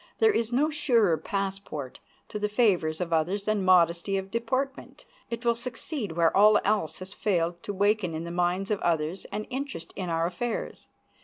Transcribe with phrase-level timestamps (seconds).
[0.17, 1.99] There is no surer passport
[2.29, 5.05] to the favors of others than modesty of deportment.
[5.29, 9.25] It will succeed where all else has failed to waken in the minds of others
[9.25, 10.87] an interest in our affairs.